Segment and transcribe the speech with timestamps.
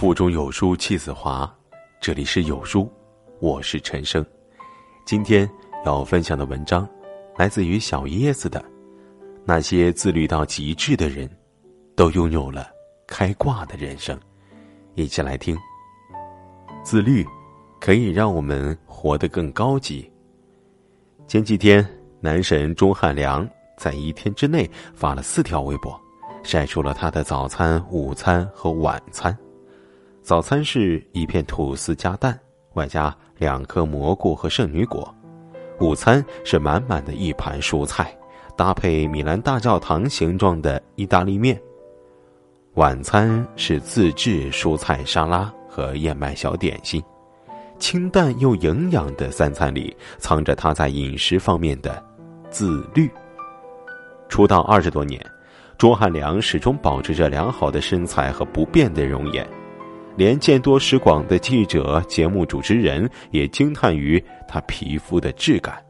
[0.00, 1.54] 腹中有书气自华，
[2.00, 2.90] 这里是有书，
[3.38, 4.24] 我是陈生。
[5.04, 5.46] 今天
[5.84, 6.88] 要分享的文章
[7.36, 8.64] 来自于小椰子的。
[9.44, 11.28] 那些自律到极致的人，
[11.94, 12.70] 都拥有了
[13.06, 14.18] 开挂的人生。
[14.94, 15.54] 一起来听。
[16.82, 17.22] 自律
[17.78, 20.10] 可以让我们活得更高级。
[21.28, 21.86] 前几天，
[22.20, 26.00] 男神钟汉良在一天之内发了四条微博，
[26.42, 29.36] 晒出了他的早餐、午餐和晚餐。
[30.22, 32.38] 早餐是一片吐司加蛋，
[32.74, 35.02] 外加两颗蘑菇和圣女果；
[35.80, 38.16] 午餐是满满的一盘蔬菜，
[38.56, 41.56] 搭配米兰大教堂形状的意大利面；
[42.74, 47.02] 晚餐是自制蔬菜沙拉和燕麦小点心。
[47.78, 52.04] 清淡又营养的三餐里，藏着他在饮食方面的
[52.50, 53.10] 自律。
[54.28, 55.24] 出道二十多年，
[55.78, 59.48] 钟汉良始终保持着良好的身材和不变的容颜。
[60.20, 65.82] 连见多识广的记者、节目主持人也惊叹于他皮肤的质感，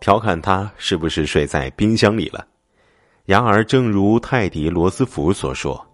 [0.00, 2.46] 调侃他是不是睡在冰箱里了。
[3.26, 5.86] 然而，正如泰迪罗斯福所说：“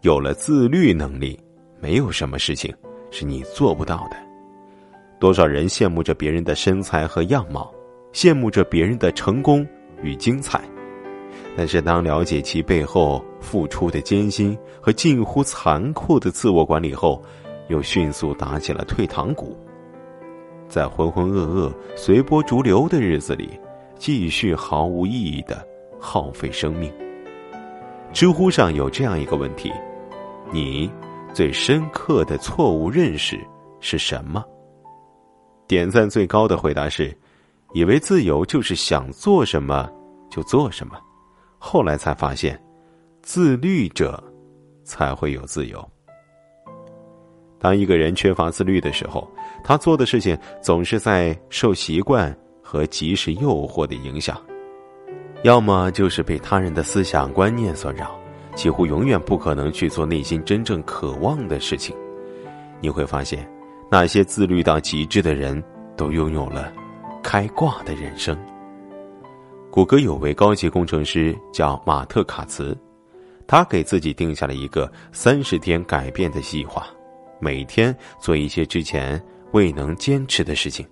[0.00, 1.38] 有了自律能力，
[1.78, 2.74] 没有什么事情
[3.10, 4.16] 是你做不到的。”
[5.20, 7.70] 多少人羡慕着别人的身材和样貌，
[8.14, 9.66] 羡慕着别人的成功
[10.02, 10.58] 与精彩。
[11.58, 17.20] 但是，当了解其背后付出的艰辛和近乎残酷的自我管理后，
[17.66, 19.58] 又迅速打起了退堂鼓。
[20.68, 23.58] 在浑浑噩噩、随波逐流的日子里，
[23.96, 25.66] 继续毫无意义的
[25.98, 26.92] 耗费生命。
[28.12, 29.72] 知乎上有这样一个问题：
[30.52, 30.88] 你
[31.34, 33.36] 最深刻的错误认识
[33.80, 34.44] 是什么？
[35.66, 37.12] 点赞最高的回答是：
[37.72, 39.90] 以为自由就是想做什么
[40.30, 40.96] 就做什么。
[41.58, 42.58] 后来才发现，
[43.22, 44.22] 自律者
[44.84, 45.86] 才会有自由。
[47.58, 49.28] 当一个人缺乏自律的时候，
[49.64, 54.40] 他做的事情总是在受习惯和及时诱惑的影响，
[55.42, 58.16] 要么就是被他人的思想观念所扰，
[58.54, 61.96] 几乎永远不可能去做内心真正渴望的事情。
[62.80, 63.44] 你会发现，
[63.90, 65.60] 那些自律到极致的人，
[65.96, 66.72] 都拥有了
[67.24, 68.38] 开挂的人生。
[69.70, 72.76] 谷歌有位高级工程师叫马特·卡茨，
[73.46, 76.86] 他给自己定下了一个三十天改变的计划，
[77.38, 80.86] 每天做一些之前未能坚持的事情，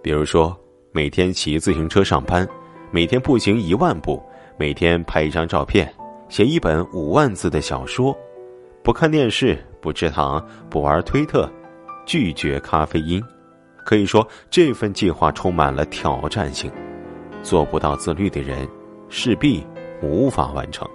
[0.00, 0.56] 比如说
[0.92, 2.48] 每天骑自行车上班，
[2.92, 4.22] 每天步行一万步，
[4.56, 5.92] 每天拍一张照片，
[6.28, 8.16] 写一本五万字的小说，
[8.82, 11.50] 不看电视，不吃糖，不玩推特，
[12.06, 13.22] 拒绝咖啡因。
[13.84, 16.70] 可以说，这份计划充满了挑战性。
[17.42, 18.68] 做不到自律的人，
[19.08, 19.66] 势必
[20.02, 20.88] 无法完成。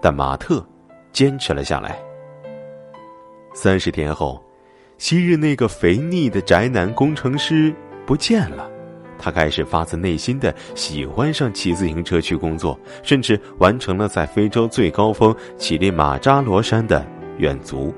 [0.00, 0.66] 但马特
[1.12, 1.98] 坚持了下来。
[3.54, 4.42] 三十天后，
[4.98, 8.70] 昔日那个肥腻的宅男工程师不见了，
[9.18, 17.06] 他开始发自内心的喜欢上骑自行车去工作，甚至完成了在非洲最高峰乞力马扎罗山的
[17.38, 17.94] 远足。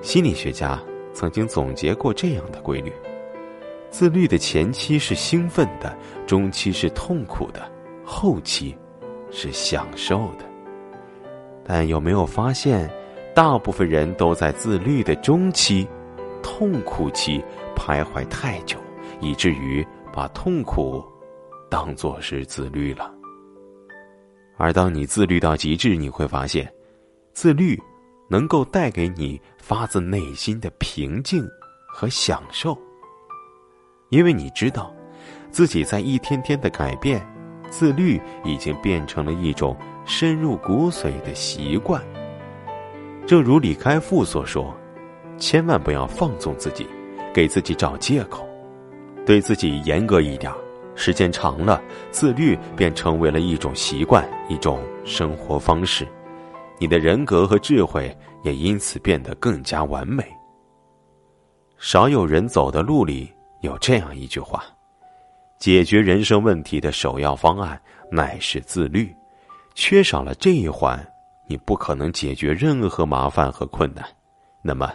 [0.00, 0.80] 心理学家
[1.12, 2.92] 曾经总结过这样的规律。
[3.94, 5.96] 自律的前期是兴奋的，
[6.26, 7.70] 中期是痛苦的，
[8.04, 8.76] 后期
[9.30, 10.44] 是享受的。
[11.64, 12.90] 但有没有发现，
[13.36, 15.86] 大部分人都在自律的中期、
[16.42, 17.40] 痛苦期
[17.76, 18.76] 徘徊太久，
[19.20, 21.00] 以至于把痛苦
[21.70, 23.14] 当作是自律了。
[24.56, 26.68] 而当你自律到极致，你会发现，
[27.32, 27.80] 自律
[28.28, 31.48] 能够带给你发自内心的平静
[31.86, 32.76] 和享受。
[34.10, 34.92] 因为你知道，
[35.50, 37.24] 自己在一天天的改变，
[37.70, 42.02] 自律已经变成了一种深入骨髓的习惯。
[43.26, 44.72] 正如李开复所说
[45.38, 46.86] ：“千万不要放纵自己，
[47.32, 48.46] 给自己找借口，
[49.24, 50.52] 对自己严格一点。
[50.94, 56.06] 时间长了，自律便成为了一种习惯，一种生活方式。
[56.78, 60.24] 你的人格和智慧也因此变得更加完美。
[61.78, 63.28] 少有人走的路里。”
[63.64, 64.62] 有这样一句话：
[65.58, 67.80] 解决人生问题的首要方案
[68.10, 69.10] 乃是自律，
[69.74, 71.02] 缺少了这一环，
[71.48, 74.04] 你不可能解决任何麻烦和困难。
[74.62, 74.92] 那么，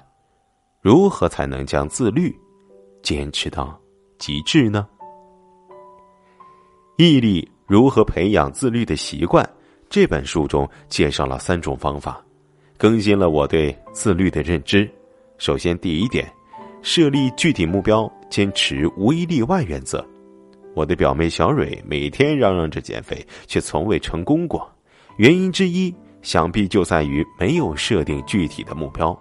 [0.82, 2.32] 如何才能将自律
[3.02, 3.76] 坚持到
[4.20, 4.88] 极致呢？
[6.98, 9.48] 毅力如何培养自律的习惯？
[9.90, 12.24] 这本书中介绍了三种方法，
[12.78, 14.88] 更新了我对自律的认知。
[15.40, 16.32] 首先，第一点。
[16.82, 20.06] 设立具体目标，坚持无一例外原则。
[20.76, 24.70] 我的表妹小蕊每天嚷嚷着减肥，却从未成功过。
[25.18, 29.18] 原因之一想必就在于没有设定具体的目标。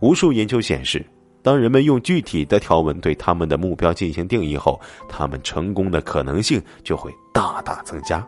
[0.00, 1.04] 无数研究显示，
[1.42, 8.26] 当人们用具体的条文对他们的目标进行定义后，他们成功的可能性就会大大增加。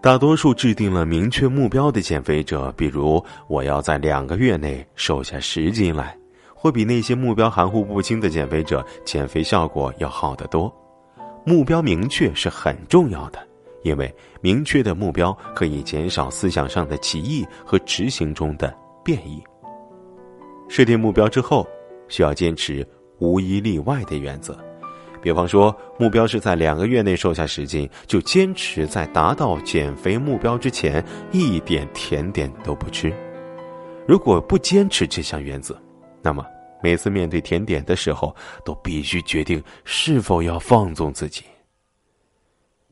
[0.00, 6.16] 大多数制定了明确目标的减肥者，比如我要在两个月内瘦下十斤来，
[6.62, 10.72] 会比那些目标含糊不清的减肥者减肥效果要好得多。
[11.44, 13.44] 目标明确是很重要的，
[13.82, 18.72] 因为明确的目标可以减少思想上的歧义和执行中的
[19.02, 19.42] 变异。
[20.68, 21.66] 设定目标之后，
[22.06, 22.86] 需要坚持
[23.18, 24.56] 无一例外的原则。
[25.20, 33.12] 比方说，目标是在两个月内瘦下十斤，就坚持在达到减肥目标之前一点甜点都不吃。
[34.06, 35.76] 如果不坚持这项原则，
[36.24, 36.46] 那么
[36.82, 38.34] 每次面对甜点的时候，
[38.64, 41.44] 都必须决定是否要放纵自己。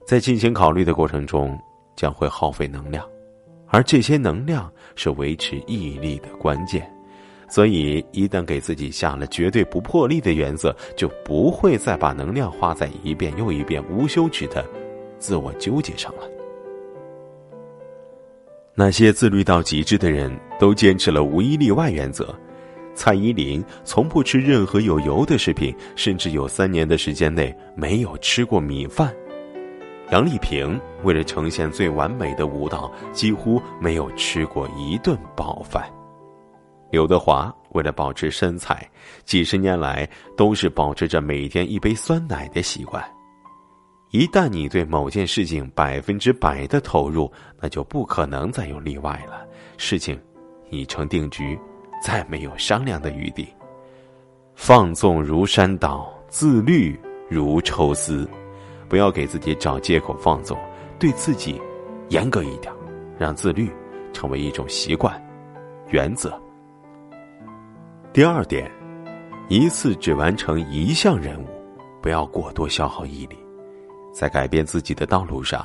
[0.06, 1.58] 在进行考虑的过程中，
[1.96, 3.06] 将会耗费能量，
[3.68, 6.90] 而这些能量是维持毅力的关键。
[7.48, 14.64] 所以，一旦给自己下了绝对不破例的原则，就不会再把能量花在一遍又一遍无休止的
[15.18, 16.22] 自我纠结上了。
[18.72, 22.32] 那些自律到极致的人都坚持了无一例外原则。
[23.00, 29.10] 蔡依林从不吃任何有油的食品，甚至有三年的时间内没有吃过米饭。
[30.10, 35.90] 杨丽萍为了呈现最完美的舞蹈，几乎没有吃过一顿饱饭。
[36.90, 38.86] 刘德华为了保持身材，
[39.24, 40.06] 几十年来
[40.36, 43.02] 都是保持着每天一杯酸奶的习惯。
[44.10, 47.32] 一旦你对某件事情百分之百的投入，
[47.62, 49.46] 那就不可能再有例外了。
[49.78, 50.20] 事情
[50.68, 51.58] 已成定局，
[52.00, 53.48] 再没有商量的余地。
[54.54, 56.98] 放纵如山倒，自律
[57.28, 58.28] 如抽丝。
[58.88, 60.58] 不要给自己找借口放纵，
[60.98, 61.62] 对自己
[62.08, 62.72] 严格一点，
[63.16, 63.70] 让自律
[64.12, 65.22] 成为一种习惯、
[65.90, 66.36] 原则。
[68.12, 68.68] 第二点，
[69.48, 71.46] 一次只完成一项任务，
[72.02, 73.38] 不要过多消耗毅力。
[74.12, 75.64] 在改变自己的道路上，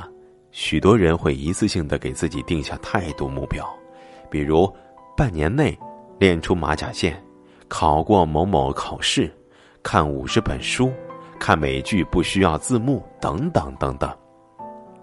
[0.52, 3.68] 许多人会一次性的给自己定下太多目标，
[4.30, 4.72] 比如
[5.18, 5.76] 半年内
[6.18, 7.22] 练出马甲线、
[7.68, 9.32] 考过某某考试、
[9.84, 10.92] 看五十本书、
[11.40, 14.10] 看美剧不需要字幕等等等等。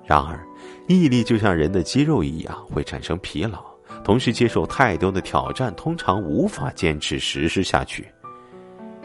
[0.05, 0.45] 然而，
[0.89, 3.63] 毅力就像人的肌肉一样，会产生疲劳。
[4.03, 8.05] 同时接受太多的挑战，通常无法坚持实施下去。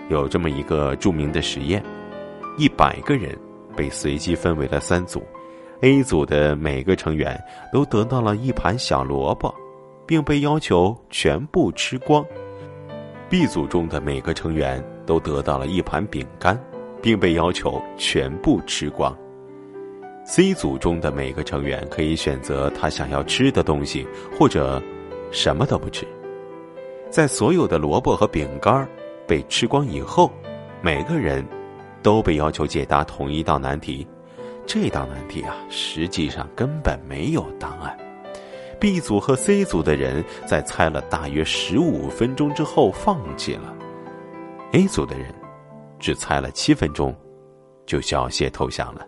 [0.09, 1.83] 有这么一个著名的实验：
[2.57, 3.37] 一百个人
[3.75, 5.21] 被随机分为了三组
[5.81, 7.39] ，A 组的每个成员
[7.71, 9.53] 都得到了一盘小萝卜，
[10.07, 12.25] 并被要求全部吃光
[13.29, 16.57] ；B 组中的每个成员都得到了一盘饼干，
[17.01, 19.15] 并被要求全部吃光。
[20.25, 24.07] C 组中的每个成员可以选择他想要吃的东西，
[24.37, 24.81] 或者
[25.31, 26.07] 什么都不吃。
[27.09, 28.87] 在所有的萝卜和饼干
[29.27, 30.31] 被吃光以后，
[30.81, 31.45] 每个人
[32.01, 34.07] 都被要求解答同一道难题。
[34.65, 37.97] 这道难题啊，实际上根本没有答案。
[38.79, 43.75] B 组和 C 组的人在猜了大约十五分钟之后放弃了
[44.73, 45.33] ，A 组的人
[45.99, 47.15] 只猜了七分钟
[47.85, 49.05] 就缴械投降了。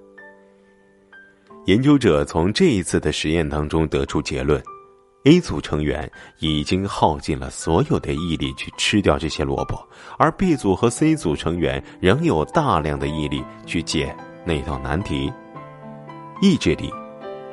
[1.66, 4.60] 研究者从这一次的实验当中得出结论
[5.26, 15.32] ：A 组成员已经耗尽了所有的毅力去吃掉这些萝卜，而 B 组和 C 组成员仍有大量的毅力去解那道难题。
[16.42, 16.92] 意志力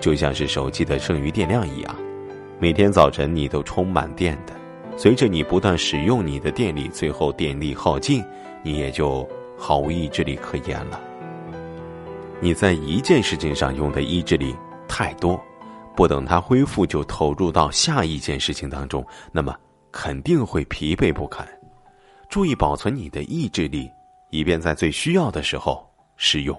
[0.00, 1.94] 就像是手机的剩余电量一样，
[2.58, 4.54] 每天早晨你都充满电的，
[4.96, 8.24] 随着你不断使用你的电力，最后电力耗尽，
[8.62, 10.98] 你也就毫无意志力可言了。
[12.40, 14.56] 你在一件事情上用的意志力
[14.88, 15.38] 太多，
[15.94, 19.54] 不等它恢复就投入到下一件事情当中，那么
[19.92, 21.46] 肯定会疲惫不堪。
[22.30, 23.90] 注意保存你的意志力，
[24.30, 25.86] 以便在最需要的时候
[26.16, 26.58] 使用。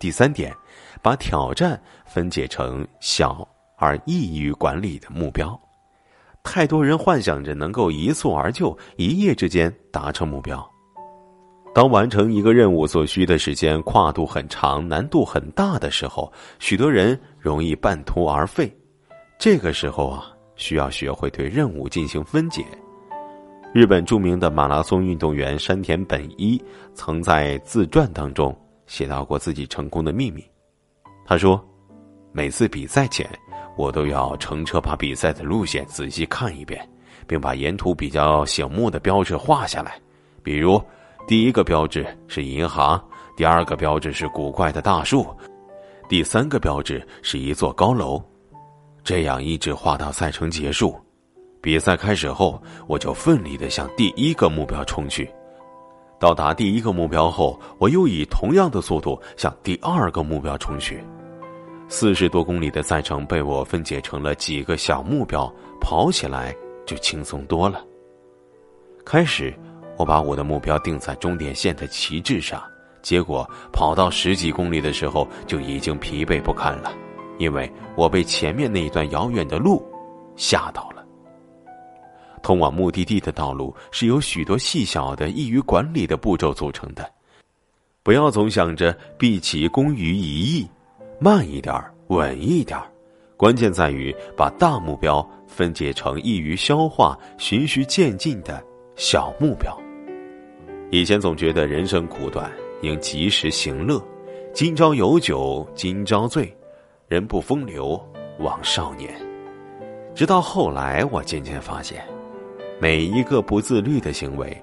[0.00, 0.52] 第三点，
[1.00, 3.46] 把挑战分解成小
[3.82, 5.60] 而易于管理的目标。
[6.44, 10.64] 太多人幻想着能够一蹴而就，一夜之间达成目标。
[11.74, 18.72] 当完成一个任务所需的时间跨度很长、难度很大的时候，许多人容易半途而废。
[19.36, 22.64] 这个时候啊，需要学会对任务进行分解。
[23.74, 26.62] 日本著名的马拉松运动员山田本一
[26.94, 30.44] 曾在自传当中写到过自己成功的秘密。
[31.24, 31.58] 他说
[32.32, 33.26] ：“每次比赛前，
[33.76, 36.88] 我都要乘车把比赛的路线仔细看一遍，
[37.26, 40.00] 并把沿途比较醒目的标志画下来，
[40.42, 40.82] 比如。”
[41.24, 43.00] 第一个标志是银行，
[43.36, 45.24] 第二个标志是古怪的大树，
[46.08, 48.20] 第三个标志是一座高楼。
[49.04, 51.00] 这样一直画到赛程结束。
[51.60, 55.32] 比赛开始后，我就奋力的向第一个目标冲去。
[56.18, 61.00] 到达第一个目标后，我又以同样的速度向第二个目标冲去。
[61.94, 65.46] 四十多公里的赛程被我分解成了几个小目标，
[65.78, 66.56] 跑起来
[66.86, 67.84] 就轻松多了。
[69.04, 69.54] 开始，
[69.98, 72.62] 我把我的目标定在终点线的旗帜上，
[73.02, 76.90] 结果跑到十几公里的时候就已经疲惫不堪了，
[77.38, 79.86] 因为我被前面那一段遥远的路
[80.34, 81.04] 吓到了。
[82.42, 87.06] 通往目的地的道路是由许多细小的、易于管理的步骤组成的。
[88.02, 90.66] 不要总想着毕其功于一役，
[91.22, 92.84] 慢一点儿稳一点儿
[93.36, 98.60] 关键在于把大目标分解成易于消化、循序渐进的
[98.96, 99.72] 小目标。
[100.90, 102.50] 以前总觉得人生苦短，
[102.80, 104.02] 应及时行乐。
[104.52, 106.52] 今朝有酒今朝醉，
[107.06, 108.00] 人不风流
[108.40, 109.14] 枉少年。
[110.16, 112.04] 直到后来，我渐渐发现。
[112.80, 114.60] 每一个不自律的行为，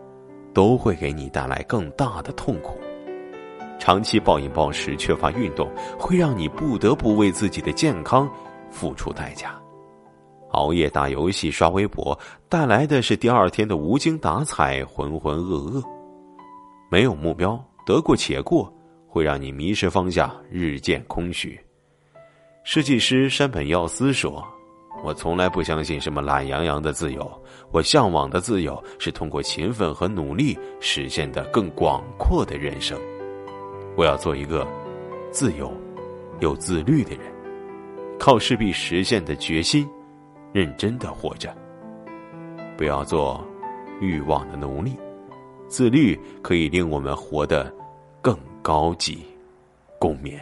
[0.53, 2.77] 都会给你带来更大的痛苦。
[3.89, 5.67] 长期暴饮暴食、缺乏运动，
[5.97, 8.29] 会让你不得不为自己的健康
[8.69, 9.59] 付出代价。
[10.51, 12.15] 熬夜打游戏、刷微博，
[12.47, 15.83] 带来的是第二天的无精打采、浑浑噩噩。
[16.91, 18.71] 没有目标，得过且过，
[19.07, 21.59] 会让你迷失方向，日渐空虚。
[22.63, 24.47] 设计师山本耀司说。
[25.03, 27.27] 我从来不相信什么懒洋洋的自由，
[27.71, 32.99] 我向往的自由是通过勤奋和努力实现的更广阔的人生。
[33.95, 34.67] 我要做一个
[35.31, 35.71] 自由
[36.39, 37.21] 又自律的人，
[38.19, 39.89] 靠势必实现的决心，
[40.53, 41.55] 认真的活着。
[42.77, 43.43] 不要做
[43.99, 44.93] 欲望的奴隶，
[45.67, 47.73] 自律可以令我们活得
[48.21, 49.25] 更高级、
[49.99, 50.39] 共勉。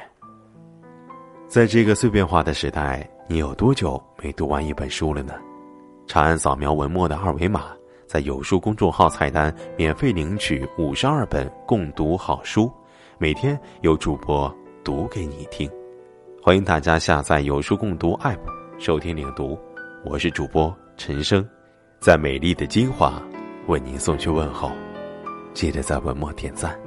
[1.47, 3.07] 在这个碎片化的时代。
[3.29, 5.33] 你有多久没读完一本书了呢？
[6.07, 7.65] 长按扫描文末的二维码，
[8.05, 12.71] 在有书公众号菜单免费领取五十二本共读好书，
[13.19, 15.67] 每天有主播读给你听。
[16.39, 18.37] 欢迎大家下载有书共读 App
[18.77, 19.57] 收听领读，
[20.05, 21.43] 我是主播陈生，
[21.99, 23.19] 在美丽的金华
[23.65, 24.71] 为您送去问候，
[25.51, 26.86] 记得在文末点赞。